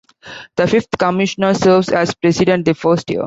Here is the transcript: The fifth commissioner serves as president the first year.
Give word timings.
The 0.55 0.65
fifth 0.67 0.97
commissioner 0.97 1.53
serves 1.53 1.89
as 1.89 2.15
president 2.15 2.65
the 2.65 2.73
first 2.73 3.07
year. 3.11 3.19